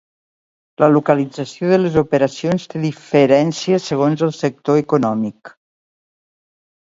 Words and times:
La 0.83 0.87
localització 0.93 1.67
de 1.71 1.77
les 1.81 1.97
operacions 2.01 2.65
té 2.71 2.81
diferències 2.85 3.85
segons 3.91 4.23
el 4.29 4.33
sector 4.39 4.83
econòmic. 4.85 5.53